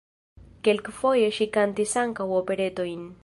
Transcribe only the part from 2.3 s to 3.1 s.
operetojn.